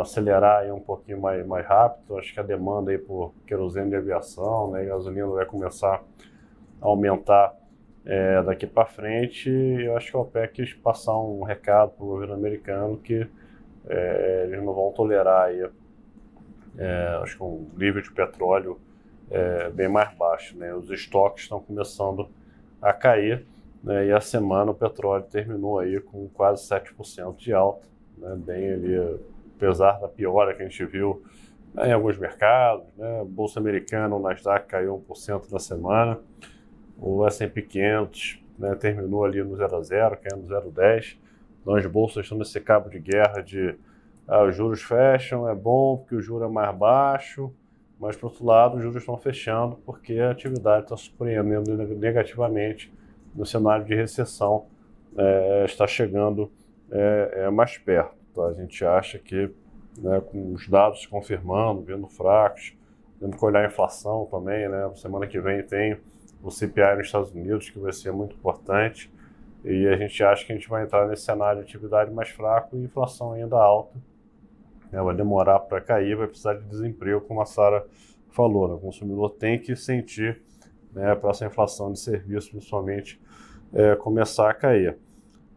acelerar 0.00 0.62
aí 0.62 0.72
um 0.72 0.80
pouquinho 0.80 1.20
mais, 1.20 1.46
mais 1.46 1.66
rápido. 1.66 2.18
Acho 2.18 2.32
que 2.32 2.40
a 2.40 2.42
demanda 2.42 2.90
aí 2.90 2.98
por 2.98 3.32
querosene 3.46 3.90
de 3.90 3.96
aviação, 3.96 4.70
né, 4.72 4.84
gasolina 4.84 5.26
vai 5.28 5.46
começar 5.46 6.02
a 6.80 6.86
aumentar 6.86 7.54
é, 8.04 8.42
daqui 8.42 8.66
para 8.66 8.86
frente. 8.86 9.50
Eu 9.50 9.96
acho 9.96 10.10
que 10.10 10.16
a 10.16 10.20
OPEC 10.20 10.54
quis 10.54 10.74
passar 10.74 11.16
um 11.18 11.42
recado 11.42 11.92
para 11.92 12.04
o 12.04 12.08
governo 12.08 12.34
americano 12.34 12.96
que 12.96 13.28
é, 13.88 14.44
eles 14.46 14.62
não 14.62 14.74
vão 14.74 14.92
tolerar 14.92 15.46
aí, 15.46 15.68
é, 16.78 17.18
acho 17.22 17.36
que 17.36 17.42
um 17.42 17.68
nível 17.76 18.02
de 18.02 18.12
petróleo 18.12 18.78
é, 19.30 19.70
bem 19.70 19.88
mais 19.88 20.14
baixo. 20.14 20.56
Né? 20.56 20.74
Os 20.74 20.90
estoques 20.90 21.44
estão 21.44 21.60
começando 21.60 22.28
a 22.80 22.92
cair. 22.92 23.46
Né, 23.82 24.06
e 24.06 24.12
a 24.12 24.20
semana 24.20 24.70
o 24.70 24.74
petróleo 24.74 25.24
terminou 25.24 25.78
aí 25.78 26.00
com 26.00 26.28
quase 26.28 26.68
7% 26.68 27.36
de 27.36 27.52
alta, 27.52 27.86
né, 28.18 28.34
bem 28.36 28.72
ali, 28.72 29.20
apesar 29.56 30.00
da 30.00 30.08
piora 30.08 30.54
que 30.54 30.62
a 30.62 30.68
gente 30.68 30.84
viu 30.84 31.22
né, 31.74 31.88
em 31.88 31.92
alguns 31.92 32.18
mercados, 32.18 32.84
né, 32.96 33.24
Bolsa 33.26 33.60
Americana, 33.60 34.14
o 34.14 34.20
Nasdaq 34.20 34.66
caiu 34.66 35.04
1% 35.08 35.50
na 35.52 35.58
semana, 35.58 36.18
o 36.98 37.26
S&P 37.26 37.62
500 37.62 38.42
né, 38.58 38.74
terminou 38.74 39.24
ali 39.24 39.42
no 39.42 39.54
0 39.56 39.76
a 39.76 39.82
0, 39.82 40.18
caindo 40.18 40.46
0,10. 40.46 41.18
Então 41.60 41.74
as 41.74 41.86
bolsas 41.86 42.24
estão 42.24 42.38
nesse 42.38 42.60
cabo 42.60 42.88
de 42.88 42.98
guerra 42.98 43.42
de 43.42 43.76
ah, 44.26 44.44
os 44.44 44.56
juros 44.56 44.82
fecham, 44.82 45.48
é 45.48 45.54
bom 45.54 45.98
porque 45.98 46.16
o 46.16 46.20
juro 46.20 46.44
é 46.44 46.48
mais 46.48 46.74
baixo, 46.76 47.52
mas 47.98 48.16
por 48.16 48.26
outro 48.26 48.44
lado 48.44 48.76
os 48.76 48.82
juros 48.82 49.02
estão 49.02 49.16
fechando 49.16 49.76
porque 49.84 50.14
a 50.14 50.30
atividade 50.30 50.84
está 50.84 50.96
surpreendendo 50.96 51.76
negativamente 51.96 52.92
no 53.36 53.44
cenário 53.44 53.84
de 53.84 53.94
recessão, 53.94 54.66
é, 55.16 55.64
está 55.64 55.86
chegando 55.86 56.50
é, 56.90 57.44
é 57.44 57.50
mais 57.50 57.78
perto. 57.78 58.16
Tá? 58.34 58.46
A 58.46 58.54
gente 58.54 58.84
acha 58.84 59.18
que 59.18 59.50
né, 59.98 60.20
com 60.20 60.52
os 60.52 60.68
dados 60.68 61.02
se 61.02 61.08
confirmando, 61.08 61.82
vendo 61.82 62.06
fracos, 62.06 62.74
temos 63.18 63.36
que 63.36 63.44
olhar 63.44 63.64
a 63.64 63.66
inflação 63.66 64.26
também, 64.30 64.68
né? 64.68 64.90
Semana 64.94 65.26
que 65.26 65.40
vem 65.40 65.62
tem 65.62 65.96
o 66.42 66.50
CPI 66.50 66.96
nos 66.96 67.06
Estados 67.06 67.32
Unidos, 67.32 67.70
que 67.70 67.78
vai 67.78 67.92
ser 67.92 68.12
muito 68.12 68.36
importante. 68.36 69.10
E 69.64 69.88
a 69.88 69.96
gente 69.96 70.22
acha 70.22 70.44
que 70.44 70.52
a 70.52 70.54
gente 70.54 70.68
vai 70.68 70.84
entrar 70.84 71.08
nesse 71.08 71.22
cenário 71.22 71.62
de 71.62 71.66
atividade 71.66 72.12
mais 72.12 72.28
fraco 72.28 72.76
e 72.76 72.84
inflação 72.84 73.32
ainda 73.32 73.56
alta. 73.56 73.98
Né? 74.92 75.00
Vai 75.00 75.14
demorar 75.14 75.60
para 75.60 75.80
cair, 75.80 76.14
vai 76.14 76.26
precisar 76.26 76.54
de 76.54 76.64
desemprego, 76.64 77.22
como 77.22 77.40
a 77.40 77.46
Sara 77.46 77.86
falou. 78.30 78.68
Né? 78.68 78.74
O 78.74 78.78
consumidor 78.78 79.30
tem 79.30 79.58
que 79.58 79.74
sentir 79.74 80.42
né, 80.96 81.14
para 81.14 81.30
essa 81.30 81.44
inflação 81.44 81.92
de 81.92 82.00
serviços, 82.00 82.48
principalmente, 82.48 83.20
é, 83.74 83.94
começar 83.96 84.48
a 84.50 84.54
cair. 84.54 84.96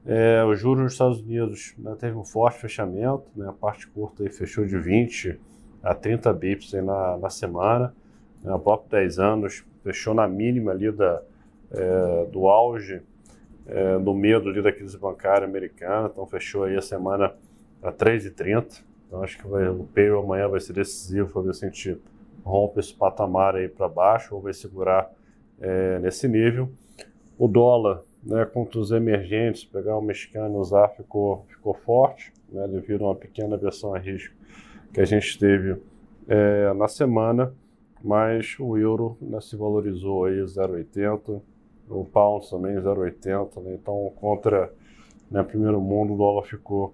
É, 0.05 0.43
o 0.43 0.53
juros 0.53 0.83
nos 0.83 0.91
Estados 0.91 1.21
Unidos 1.21 1.73
né, 1.77 1.95
teve 1.97 2.17
um 2.17 2.25
forte 2.25 2.59
fechamento, 2.59 3.23
né, 3.35 3.47
a 3.47 3.53
parte 3.53 3.87
curta 3.87 4.23
aí 4.23 4.29
fechou 4.29 4.65
de 4.65 4.77
20 4.77 5.39
a 5.81 5.95
30 5.95 6.33
bips 6.33 6.73
na, 6.73 7.17
na 7.17 7.29
semana, 7.29 7.95
né, 8.43 8.53
a 8.53 8.59
própria 8.59 8.99
10 8.99 9.19
anos 9.19 9.65
fechou 9.81 10.13
na 10.13 10.27
mínima 10.27 10.71
ali 10.71 10.91
da, 10.91 11.21
é, 11.71 12.25
do 12.25 12.47
auge 12.47 13.01
é, 13.65 13.97
do 13.97 14.13
medo 14.13 14.49
ali 14.49 14.61
da 14.61 14.73
crise 14.73 14.97
bancária 14.97 15.47
americana, 15.47 16.09
então 16.11 16.25
fechou 16.25 16.65
aí 16.65 16.75
a 16.75 16.81
semana 16.81 17.33
a 17.81 17.93
3,30, 17.93 18.83
então 19.07 19.23
acho 19.23 19.37
que 19.37 19.47
vai, 19.47 19.69
o 19.69 19.85
payroll 19.85 20.25
amanhã 20.25 20.49
vai 20.49 20.59
ser 20.59 20.73
decisivo 20.73 21.31
para 21.31 21.41
ver 21.43 21.55
se 21.55 21.65
a 21.65 21.69
gente 21.69 22.01
rompe 22.43 22.79
esse 22.79 22.93
patamar 22.93 23.55
aí 23.55 23.69
para 23.69 23.87
baixo 23.87 24.35
ou 24.35 24.41
vai 24.41 24.53
segurar 24.53 25.09
é, 25.61 25.99
nesse 25.99 26.27
nível. 26.27 26.69
O 27.37 27.47
dólar 27.47 28.01
né, 28.23 28.45
contra 28.45 28.79
os 28.79 28.91
emergentes, 28.91 29.63
pegar 29.63 29.97
o 29.97 30.01
mexicano 30.01 30.55
e 30.55 30.57
usar 30.57 30.89
ficou, 30.89 31.45
ficou 31.47 31.73
forte, 31.73 32.33
né, 32.51 32.67
devido 32.67 33.05
a 33.05 33.09
uma 33.09 33.15
pequena 33.15 33.57
versão 33.57 33.93
a 33.93 33.99
risco 33.99 34.35
que 34.93 35.01
a 35.01 35.05
gente 35.05 35.37
teve 35.37 35.79
é, 36.27 36.73
na 36.73 36.87
semana, 36.87 37.53
mas 38.03 38.55
o 38.59 38.77
euro 38.77 39.17
né, 39.21 39.39
se 39.41 39.55
valorizou 39.55 40.25
aí 40.25 40.39
0,80, 40.41 41.41
o 41.89 42.05
pound 42.05 42.49
também 42.49 42.75
0,80, 42.75 43.61
né, 43.63 43.73
então 43.73 44.11
contra 44.15 44.71
né, 45.29 45.43
primeiro 45.43 45.79
mundo 45.79 46.13
o 46.13 46.17
dólar 46.17 46.43
ficou, 46.43 46.93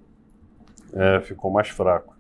é, 0.94 1.22
ficou 1.22 1.52
mais 1.52 1.70
fraco. 1.70 2.16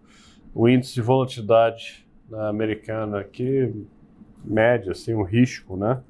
O 0.53 0.69
índice 0.69 0.93
de 0.93 1.01
volatilidade 1.01 2.07
né, 2.29 2.47
americana 2.47 3.23
que 3.23 3.73
mede 4.43 4.89
assim, 4.91 5.13
o 5.13 5.23
risco, 5.23 5.75
né, 5.75 6.01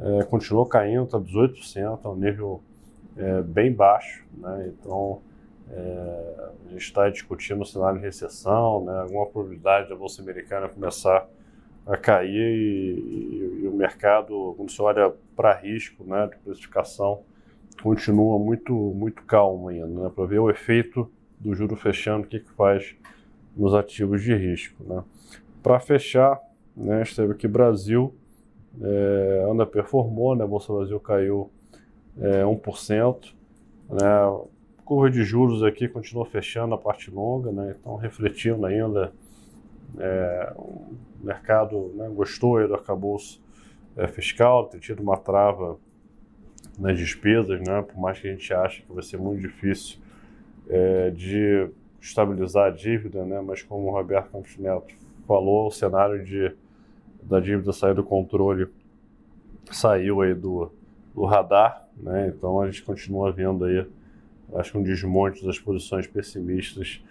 é, 0.00 0.24
continuou 0.24 0.66
caindo, 0.66 1.04
está 1.04 1.18
18%, 1.18 2.00
é 2.04 2.08
um 2.08 2.16
nível 2.16 2.62
é, 3.16 3.42
bem 3.42 3.72
baixo, 3.72 4.24
né? 4.36 4.68
Então 4.68 5.20
é, 5.70 6.50
a 6.66 6.70
gente 6.70 6.82
está 6.82 7.08
discutindo 7.08 7.62
o 7.62 7.66
cenário 7.66 7.98
de 7.98 8.04
recessão, 8.04 8.84
né? 8.84 9.00
Alguma 9.00 9.26
probabilidade 9.26 9.88
da 9.88 9.96
bolsa 9.96 10.22
americana 10.22 10.68
começar 10.68 11.26
a 11.86 11.96
cair 11.96 12.36
e, 12.36 13.00
e, 13.00 13.64
e 13.64 13.68
o 13.68 13.72
mercado, 13.72 14.54
quando 14.56 14.70
você 14.70 14.80
olha 14.82 15.12
para 15.34 15.54
risco, 15.54 16.04
né, 16.04 16.28
de 16.28 16.36
precificação, 16.38 17.22
continua 17.82 18.38
muito 18.38 18.72
muito 18.72 19.22
calmo 19.24 19.68
ainda, 19.68 19.86
né? 19.86 20.10
Para 20.14 20.26
ver 20.26 20.38
o 20.38 20.50
efeito 20.50 21.10
do 21.38 21.54
juro 21.54 21.76
fechando, 21.76 22.24
o 22.24 22.28
que 22.28 22.40
que 22.40 22.52
faz 22.52 22.94
nos 23.56 23.74
ativos 23.74 24.22
de 24.22 24.34
risco, 24.34 24.82
né? 24.84 25.02
Para 25.62 25.78
fechar, 25.78 26.40
né, 26.76 27.00
a 27.00 27.04
gente 27.04 27.16
teve 27.16 27.32
aqui 27.32 27.46
Brasil 27.46 28.14
é, 28.80 29.46
underperformou, 29.48 30.34
né? 30.34 30.44
A 30.44 30.46
Bolsa 30.46 30.72
Brasil 30.72 30.98
caiu 31.00 31.50
é, 32.18 32.42
1%. 32.42 33.34
Né? 33.90 34.46
Curva 34.84 35.10
de 35.10 35.22
juros 35.22 35.62
aqui 35.62 35.88
continuou 35.88 36.24
fechando 36.24 36.74
a 36.74 36.78
parte 36.78 37.10
longa, 37.10 37.52
né? 37.52 37.76
então 37.78 37.96
refletindo 37.96 38.64
ainda. 38.66 39.12
É, 39.98 40.52
o 40.56 40.94
mercado 41.22 41.92
né, 41.94 42.08
gostou 42.08 42.66
do 42.66 42.74
arcabouço 42.74 43.42
é, 43.94 44.08
fiscal, 44.08 44.66
ter 44.66 44.80
tido 44.80 45.02
uma 45.02 45.18
trava 45.18 45.78
nas 46.78 46.96
despesas, 46.96 47.60
né? 47.60 47.82
por 47.82 48.00
mais 48.00 48.18
que 48.18 48.26
a 48.26 48.30
gente 48.30 48.54
ache 48.54 48.82
que 48.82 48.92
vai 48.92 49.02
ser 49.02 49.18
muito 49.18 49.42
difícil 49.42 49.98
é, 50.66 51.10
de 51.10 51.68
estabilizar 52.00 52.68
a 52.68 52.70
dívida, 52.70 53.22
né? 53.24 53.42
mas 53.42 53.62
como 53.62 53.88
o 53.88 53.90
Roberto 53.90 54.30
Campos 54.30 54.56
Neto 54.56 54.94
falou, 55.26 55.68
o 55.68 55.70
cenário 55.70 56.24
de 56.24 56.54
da 57.22 57.40
dívida 57.40 57.72
sair 57.72 57.94
do 57.94 58.02
controle 58.02 58.68
saiu 59.70 60.20
aí 60.20 60.34
do, 60.34 60.70
do 61.14 61.24
radar, 61.24 61.86
né? 61.96 62.28
Então 62.28 62.60
a 62.60 62.66
gente 62.66 62.82
continua 62.82 63.32
vendo 63.32 63.64
aí, 63.64 63.86
acho 64.54 64.72
que 64.72 64.78
um 64.78 64.82
desmonte 64.82 65.44
das 65.44 65.58
posições 65.58 66.06
pessimistas 66.06 67.02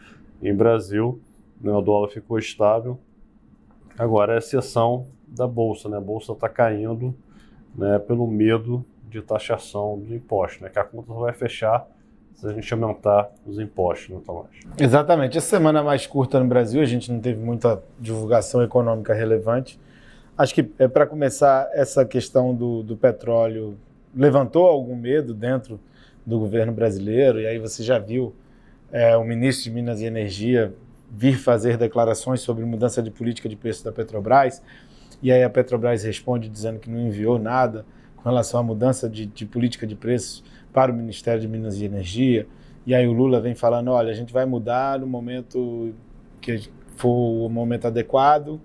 em 0.42 0.54
Brasil. 0.54 1.20
Né? 1.60 1.72
O 1.72 1.82
dólar 1.82 2.10
ficou 2.10 2.38
estável. 2.38 3.00
Agora 3.98 4.36
é 4.36 4.38
a 4.38 5.02
da 5.28 5.48
bolsa, 5.48 5.88
né? 5.88 5.98
A 5.98 6.02
bolsa 6.02 6.34
está 6.34 6.50
caindo, 6.50 7.16
né? 7.76 8.00
Pelo 8.00 8.28
medo 8.28 8.84
de 9.10 9.22
taxação 9.22 10.02
de 10.06 10.16
impostos, 10.16 10.62
né? 10.62 10.70
Que 10.70 10.80
a 10.80 10.84
conta 10.84 11.14
vai 11.14 11.34
fechar 11.34 11.88
se 12.36 12.48
a 12.48 12.54
gente 12.54 12.74
aumentar 12.74 13.30
os 13.46 13.60
impostos, 13.60 14.10
né, 14.10 14.20
Tomás? 14.26 14.50
Exatamente. 14.80 15.38
Essa 15.38 15.48
semana 15.58 15.84
mais 15.84 16.08
curta 16.08 16.40
no 16.40 16.48
Brasil, 16.48 16.82
a 16.82 16.86
gente 16.86 17.12
não 17.12 17.20
teve 17.20 17.40
muita 17.40 17.82
divulgação 18.00 18.64
econômica 18.64 19.14
relevante. 19.14 19.80
Acho 20.38 20.56
que 20.56 20.72
é 20.80 20.88
para 20.88 21.06
começar 21.06 21.70
essa 21.74 22.06
questão 22.06 22.56
do, 22.56 22.82
do 22.84 22.96
petróleo 22.96 23.78
levantou 24.16 24.66
algum 24.66 24.96
medo 24.96 25.34
dentro 25.34 25.80
do 26.26 26.40
governo 26.40 26.72
brasileiro? 26.72 27.40
E 27.40 27.48
aí 27.48 27.60
você 27.60 27.84
já 27.84 28.00
viu 28.00 28.34
é, 28.92 29.16
o 29.18 29.24
ministro 29.24 29.66
de 29.66 29.72
Minas 29.72 30.02
e 30.02 30.06
Energia 30.06 30.74
vir 31.10 31.38
fazer 31.38 31.78
declarações 31.78 32.42
sobre 32.42 32.64
mudança 32.64 33.02
de 33.02 33.12
política 33.12 33.50
de 33.50 33.56
preço 33.56 33.84
da 33.84 33.92
Petrobras? 33.92 34.62
E 35.22 35.32
aí 35.32 35.44
a 35.44 35.50
Petrobras 35.50 36.04
responde 36.04 36.50
dizendo 36.50 36.80
que 36.80 36.90
não 36.90 37.00
enviou 37.00 37.38
nada 37.38 37.86
com 38.16 38.28
relação 38.28 38.60
à 38.60 38.64
mudança 38.64 39.10
de, 39.10 39.26
de 39.26 39.46
política 39.46 39.86
de 39.86 39.96
preços 39.96 40.44
para 40.72 40.92
o 40.92 40.96
Ministério 40.96 41.42
de 41.42 41.48
Minas 41.48 41.80
e 41.80 41.86
Energia? 41.86 42.48
E 42.86 42.96
aí 42.96 43.08
o 43.08 43.12
Lula 43.12 43.40
vem 43.40 43.54
falando 43.54 43.92
olha 43.92 44.12
a 44.12 44.16
gente 44.16 44.34
vai 44.34 44.46
mudar 44.46 44.98
no 44.98 45.06
momento 45.06 45.94
que 46.40 46.70
for 46.96 47.46
o 47.46 47.50
momento 47.50 47.86
adequado 47.86 48.60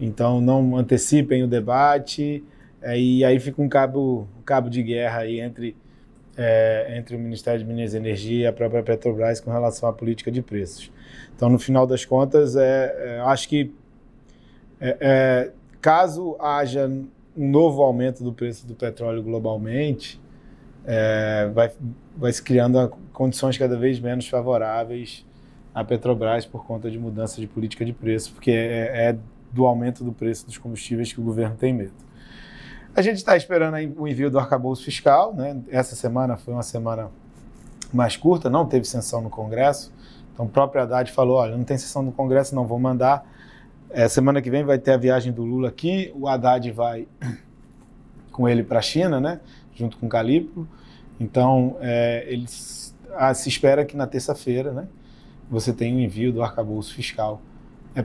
então 0.00 0.40
não 0.40 0.76
antecipem 0.76 1.44
o 1.44 1.46
debate. 1.46 2.42
É, 2.82 2.98
e 2.98 3.22
aí 3.24 3.38
fica 3.38 3.60
um 3.60 3.68
cabo, 3.68 4.26
um 4.38 4.42
cabo 4.42 4.70
de 4.70 4.82
guerra 4.82 5.20
aí 5.20 5.38
entre, 5.38 5.76
é, 6.36 6.96
entre 6.96 7.14
o 7.14 7.18
Ministério 7.18 7.60
de 7.60 7.66
Minas 7.66 7.92
e 7.92 7.98
Energia 7.98 8.44
e 8.44 8.46
a 8.46 8.52
própria 8.52 8.82
Petrobras 8.82 9.38
com 9.38 9.50
relação 9.50 9.88
à 9.88 9.92
política 9.92 10.32
de 10.32 10.40
preços. 10.40 10.90
Então, 11.36 11.50
no 11.50 11.58
final 11.58 11.86
das 11.86 12.04
contas, 12.04 12.56
é, 12.56 13.16
é 13.16 13.20
acho 13.20 13.48
que 13.48 13.72
é, 14.80 14.96
é, 15.00 15.50
caso 15.80 16.36
haja 16.40 16.90
um 17.36 17.48
novo 17.50 17.82
aumento 17.82 18.24
do 18.24 18.32
preço 18.32 18.66
do 18.66 18.74
petróleo 18.74 19.22
globalmente, 19.22 20.20
vai, 21.54 21.70
vai 22.16 22.32
se 22.32 22.42
criando 22.42 22.88
condições 23.12 23.56
cada 23.56 23.76
vez 23.76 24.00
menos 24.00 24.26
favoráveis 24.26 25.24
à 25.74 25.84
Petrobras 25.84 26.44
por 26.44 26.66
conta 26.66 26.90
de 26.90 26.98
mudança 26.98 27.40
de 27.40 27.46
política 27.46 27.84
de 27.84 27.92
preço, 27.92 28.32
porque 28.32 28.50
é, 28.50 29.10
é 29.10 29.18
do 29.50 29.66
aumento 29.66 30.04
do 30.04 30.12
preço 30.12 30.46
dos 30.46 30.58
combustíveis 30.58 31.12
que 31.12 31.20
o 31.20 31.24
governo 31.24 31.56
tem 31.56 31.72
medo. 31.72 31.92
A 32.94 33.02
gente 33.02 33.16
está 33.16 33.36
esperando 33.36 33.76
o 34.00 34.08
envio 34.08 34.30
do 34.30 34.38
arcabouço 34.38 34.84
fiscal, 34.84 35.34
né? 35.34 35.60
Essa 35.68 35.94
semana 35.94 36.36
foi 36.36 36.52
uma 36.52 36.62
semana 36.62 37.10
mais 37.92 38.16
curta, 38.16 38.50
não 38.50 38.66
teve 38.66 38.84
sessão 38.84 39.20
no 39.20 39.30
Congresso. 39.30 39.92
Então, 40.32 40.46
o 40.46 40.48
próprio 40.48 40.82
Haddad 40.82 41.10
falou: 41.12 41.36
olha, 41.36 41.56
não 41.56 41.64
tem 41.64 41.78
sessão 41.78 42.02
no 42.02 42.12
Congresso, 42.12 42.54
não 42.54 42.66
vou 42.66 42.78
mandar. 42.78 43.24
É, 43.90 44.08
semana 44.08 44.40
que 44.40 44.50
vem 44.50 44.64
vai 44.64 44.78
ter 44.78 44.92
a 44.92 44.96
viagem 44.96 45.32
do 45.32 45.42
Lula 45.44 45.68
aqui. 45.68 46.12
O 46.14 46.28
Haddad 46.28 46.70
vai 46.72 47.06
com 48.32 48.48
ele 48.48 48.62
para 48.62 48.80
a 48.80 48.82
China, 48.82 49.20
né? 49.20 49.40
Junto 49.74 49.96
com 49.96 50.06
o 50.06 50.08
Calipso. 50.08 50.66
Então, 51.18 51.76
é, 51.80 52.42
ah, 53.14 53.34
se 53.34 53.48
espera 53.48 53.84
que 53.84 53.96
na 53.96 54.06
terça-feira, 54.06 54.72
né? 54.72 54.88
Você 55.48 55.72
tenha 55.72 55.94
o 55.94 55.98
um 55.98 56.00
envio 56.00 56.32
do 56.32 56.42
arcabouço 56.42 56.94
fiscal 56.94 57.40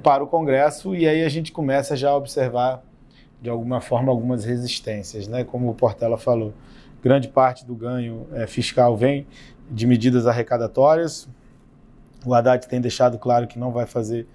para 0.01 0.23
o 0.23 0.27
Congresso 0.27 0.95
e 0.95 1.07
aí 1.07 1.23
a 1.23 1.29
gente 1.29 1.51
começa 1.51 1.95
já 1.95 2.09
a 2.09 2.15
observar 2.15 2.83
de 3.41 3.49
alguma 3.49 3.79
forma 3.79 4.11
algumas 4.11 4.43
resistências, 4.43 5.27
né? 5.27 5.43
Como 5.43 5.69
o 5.69 5.75
Portela 5.75 6.17
falou, 6.17 6.53
grande 7.03 7.27
parte 7.27 7.65
do 7.65 7.75
ganho 7.75 8.27
é, 8.33 8.47
fiscal 8.47 8.97
vem 8.97 9.27
de 9.69 9.85
medidas 9.85 10.25
arrecadatórias. 10.25 11.27
O 12.25 12.33
Haddad 12.33 12.67
tem 12.67 12.81
deixado 12.81 13.19
claro 13.19 13.45
que 13.45 13.59
não 13.59 13.71
vai 13.71 13.85
fazer 13.85 14.27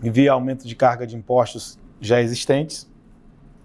via 0.00 0.32
aumento 0.32 0.66
de 0.66 0.74
carga 0.74 1.06
de 1.06 1.16
impostos 1.16 1.78
já 2.00 2.20
existentes. 2.20 2.88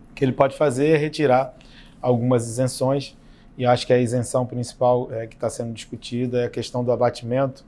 O 0.09 0.13
que 0.13 0.25
ele 0.25 0.33
pode 0.33 0.57
fazer 0.57 0.89
é 0.89 0.97
retirar 0.97 1.55
algumas 2.01 2.47
isenções 2.47 3.17
e 3.57 3.65
acho 3.65 3.85
que 3.85 3.93
a 3.93 3.97
isenção 3.97 4.45
principal 4.45 5.09
é, 5.11 5.27
que 5.27 5.35
está 5.35 5.49
sendo 5.49 5.71
discutida 5.71 6.41
é 6.41 6.45
a 6.45 6.49
questão 6.49 6.83
do 6.83 6.91
abatimento 6.91 7.63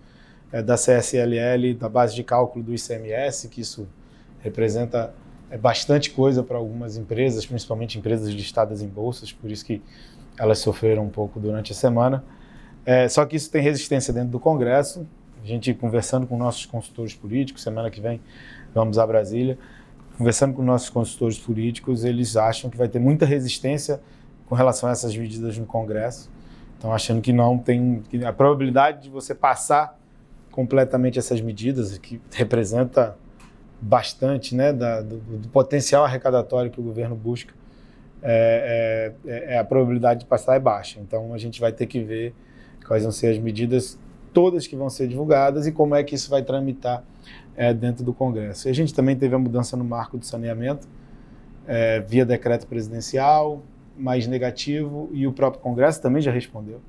é, 0.54 0.62
da 0.62 0.76
CSLL, 0.76 1.74
da 1.74 1.90
base 1.90 2.14
de 2.14 2.24
cálculo 2.24 2.64
do 2.64 2.74
ICMS, 2.74 3.50
que 3.50 3.60
isso 3.60 3.88
representa 4.40 5.12
é, 5.50 5.58
bastante 5.58 6.12
coisa 6.12 6.44
para 6.44 6.58
algumas 6.58 6.96
empresas, 6.96 7.44
principalmente 7.44 7.98
empresas 7.98 8.30
listadas 8.30 8.84
em 8.84 8.88
bolsas, 8.88 9.32
por 9.32 9.50
isso 9.50 9.66
que 9.66 9.82
elas 10.38 10.60
sofreram 10.60 11.04
um 11.04 11.10
pouco 11.10 11.40
durante 11.40 11.72
a 11.72 11.76
semana. 11.76 12.24
É, 12.86 13.10
só 13.10 13.26
que 13.26 13.36
isso 13.36 13.50
tem 13.50 13.64
resistência 13.64 14.14
dentro 14.14 14.30
do 14.30 14.40
Congresso. 14.40 15.08
A 15.44 15.46
gente 15.46 15.74
conversando 15.74 16.28
com 16.28 16.38
nossos 16.38 16.68
consultores 16.68 17.16
políticos, 17.16 17.64
semana 17.64 17.90
que 17.90 18.00
vem 18.00 18.22
vamos 18.74 18.98
a 18.98 19.06
Brasília, 19.06 19.58
conversando 20.18 20.54
com 20.54 20.62
nossos 20.64 20.90
consultores 20.90 21.38
políticos, 21.38 22.04
eles 22.04 22.38
acham 22.38 22.70
que 22.70 22.78
vai 22.78 22.88
ter 22.88 23.00
muita 23.00 23.26
resistência 23.26 24.02
com 24.48 24.56
relação 24.56 24.88
a 24.88 24.92
essas 24.92 25.16
medidas 25.16 25.58
no 25.58 25.66
Congresso. 25.66 26.32
Estão 26.76 26.94
achando 26.94 27.22
que 27.22 27.34
não 27.34 27.58
tem 27.58 28.04
que 28.10 28.24
a 28.24 28.32
probabilidade 28.34 29.04
de 29.04 29.10
você 29.10 29.34
passar 29.34 29.98
completamente 30.54 31.18
essas 31.18 31.42
medidas, 31.42 31.98
que 31.98 32.22
representa 32.32 33.18
bastante 33.82 34.56
né, 34.56 34.72
da, 34.72 35.02
do, 35.02 35.18
do, 35.18 35.50
potencial 35.50 36.06
arrecadatório 36.06 36.72
que 36.72 36.80
o 36.80 36.84
governo 36.84 37.16
busca, 37.16 37.54
é, 38.22 39.14
é, 39.26 39.56
é, 39.56 39.58
a 39.58 39.64
probabilidade 39.66 40.22
de 40.22 40.26
passar 40.26 40.56
é 40.56 40.60
baixa. 40.60 41.00
Então 41.02 41.34
a 41.34 41.38
gente 41.38 41.60
vai 41.60 41.72
ter 41.72 41.88
que 41.88 42.00
ver 42.02 42.34
quais 42.88 43.04
vão 43.04 43.12
ser 43.12 43.28
as 43.28 43.40
medidas 43.40 44.00
todas 44.32 44.68
que 44.68 44.76
vão 44.76 44.90
ser 44.90 45.08
divulgadas 45.08 45.68
e 45.68 45.72
como 45.72 45.96
é 45.96 46.04
que 46.04 46.16
isso 46.16 46.30
vai 46.30 46.44
tramitar 46.44 47.04
é, 47.58 47.74
dentro 47.74 48.04
do 48.04 48.14
Congresso. 48.14 48.68
E 48.68 48.72
a 48.72 48.74
gente 48.74 48.94
também 48.94 49.16
teve 49.16 49.34
a 49.34 49.40
mudança 49.40 49.76
no 49.76 49.84
marco 49.84 50.18
do 50.18 50.26
saneamento, 50.26 50.88
é, 51.68 52.00
via 52.00 52.26
decreto 52.26 52.68
presidencial, 52.68 53.64
mais 53.98 54.28
negativo 54.28 55.10
e 55.12 55.26
o 55.26 55.34
próprio 55.34 55.62
Congresso 55.62 56.02
também 56.02 56.22
já 56.22 56.32
respondeu, 56.32 56.80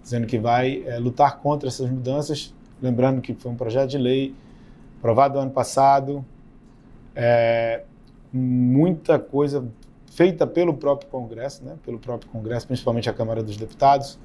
dizendo 0.00 0.26
que 0.26 0.38
vai 0.38 0.84
é, 0.86 0.98
lutar 0.98 1.38
contra 1.38 1.68
essas 1.68 1.90
mudanças. 1.90 2.54
Lembrando 2.82 3.20
que 3.20 3.34
foi 3.34 3.50
um 3.50 3.56
projeto 3.56 3.90
de 3.90 3.98
lei 3.98 4.34
aprovado 4.98 5.38
ano 5.38 5.50
passado, 5.50 6.24
é, 7.14 7.82
muita 8.32 9.18
coisa 9.18 9.66
feita 10.12 10.46
pelo 10.46 10.74
próprio 10.74 11.08
Congresso, 11.08 11.64
né, 11.64 11.76
pelo 11.84 11.98
próprio 11.98 12.30
Congresso, 12.30 12.66
principalmente 12.66 13.08
a 13.08 13.12
Câmara 13.12 13.42
dos 13.42 13.56
Deputados, 13.56 14.18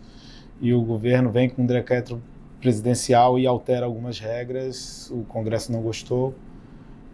e 0.59 0.73
o 0.73 0.81
governo 0.81 1.29
vem 1.29 1.49
com 1.49 1.63
um 1.63 1.65
decreto 1.65 2.21
presidencial 2.61 3.37
e 3.37 3.45
altera 3.45 3.85
algumas 3.85 4.19
regras. 4.19 5.11
O 5.11 5.23
Congresso 5.25 5.71
não 5.71 5.81
gostou 5.81 6.33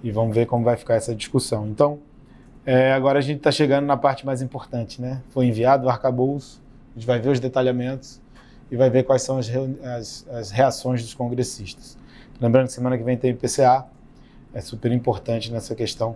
e 0.03 0.11
vamos 0.11 0.35
ver 0.35 0.45
como 0.45 0.63
vai 0.63 0.77
ficar 0.77 0.95
essa 0.95 1.13
discussão. 1.13 1.67
Então, 1.67 1.99
é, 2.65 2.93
agora 2.93 3.19
a 3.19 3.21
gente 3.21 3.37
está 3.37 3.51
chegando 3.51 3.85
na 3.85 3.97
parte 3.97 4.25
mais 4.25 4.41
importante, 4.41 5.01
né? 5.01 5.21
Foi 5.29 5.47
enviado 5.47 5.87
o 5.87 5.89
arcabouço, 5.89 6.61
a 6.95 6.99
gente 6.99 7.07
vai 7.07 7.19
ver 7.19 7.29
os 7.29 7.39
detalhamentos 7.39 8.20
e 8.71 8.77
vai 8.77 8.89
ver 8.89 9.03
quais 9.03 9.21
são 9.21 9.37
as, 9.37 9.49
as, 9.83 10.25
as 10.31 10.49
reações 10.49 11.01
dos 11.03 11.13
congressistas. 11.13 11.97
Lembrando 12.39 12.67
que 12.67 12.73
semana 12.73 12.97
que 12.97 13.03
vem 13.03 13.17
tem 13.17 13.31
IPCA, 13.31 13.85
é 14.53 14.61
super 14.61 14.91
importante 14.91 15.51
nessa 15.51 15.75
questão 15.75 16.15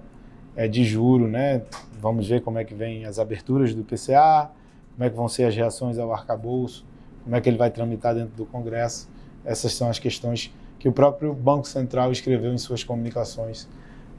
é, 0.56 0.68
de 0.68 0.86
juro, 0.86 1.28
né? 1.28 1.62
Vamos 2.00 2.28
ver 2.28 2.42
como 2.42 2.58
é 2.58 2.64
que 2.64 2.74
vem 2.74 3.06
as 3.06 3.20
aberturas 3.20 3.76
do 3.76 3.82
IPCA, 3.82 4.50
como 4.94 5.04
é 5.04 5.10
que 5.10 5.16
vão 5.16 5.28
ser 5.28 5.44
as 5.44 5.56
reações 5.56 5.98
ao 5.98 6.14
arcabouço, 6.14 6.86
como 7.24 7.36
é 7.36 7.42
que 7.42 7.50
ele 7.50 7.58
vai 7.58 7.70
tramitar 7.70 8.16
dentro 8.16 8.36
do 8.36 8.46
Congresso. 8.46 9.10
Essas 9.44 9.74
são 9.74 9.90
as 9.90 10.00
questões 10.00 10.54
que 10.80 10.88
o 10.88 10.92
próprio 10.92 11.34
Banco 11.34 11.68
Central 11.68 12.12
escreveu 12.12 12.54
em 12.54 12.58
suas 12.58 12.84
comunicações 12.84 13.68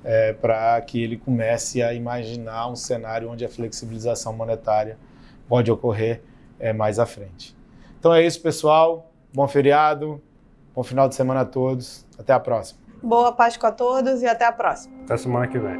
é, 0.04 0.32
para 0.34 0.80
que 0.82 1.02
ele 1.02 1.16
comece 1.16 1.82
a 1.82 1.94
imaginar 1.94 2.68
um 2.68 2.76
cenário 2.76 3.30
onde 3.30 3.44
a 3.44 3.48
flexibilização 3.48 4.32
monetária 4.32 4.98
pode 5.48 5.70
ocorrer 5.70 6.22
é, 6.60 6.72
mais 6.72 6.98
à 6.98 7.06
frente. 7.06 7.55
Então 8.06 8.14
é 8.14 8.24
isso, 8.24 8.40
pessoal. 8.40 9.12
Bom 9.34 9.48
feriado, 9.48 10.22
bom 10.72 10.84
final 10.84 11.08
de 11.08 11.16
semana 11.16 11.40
a 11.40 11.44
todos. 11.44 12.06
Até 12.16 12.32
a 12.32 12.38
próxima. 12.38 12.80
Boa 13.02 13.32
Páscoa 13.32 13.70
a 13.70 13.72
todos 13.72 14.22
e 14.22 14.26
até 14.28 14.44
a 14.44 14.52
próxima. 14.52 15.02
Até 15.02 15.16
semana 15.16 15.48
que 15.48 15.58
vem. 15.58 15.74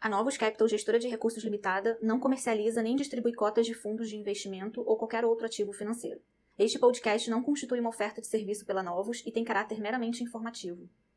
A 0.00 0.08
Novos 0.08 0.36
Capital 0.36 0.66
Gestora 0.66 0.98
de 0.98 1.06
Recursos 1.06 1.44
Limitada 1.44 1.96
não 2.02 2.18
comercializa 2.18 2.82
nem 2.82 2.96
distribui 2.96 3.34
cotas 3.34 3.64
de 3.64 3.74
fundos 3.74 4.08
de 4.08 4.16
investimento 4.16 4.82
ou 4.84 4.96
qualquer 4.96 5.24
outro 5.24 5.46
ativo 5.46 5.72
financeiro. 5.72 6.20
Este 6.58 6.76
podcast 6.76 7.30
não 7.30 7.40
constitui 7.40 7.78
uma 7.78 7.90
oferta 7.90 8.20
de 8.20 8.26
serviço 8.26 8.66
pela 8.66 8.82
Novos 8.82 9.22
e 9.24 9.30
tem 9.30 9.44
caráter 9.44 9.80
meramente 9.80 10.24
informativo. 10.24 10.88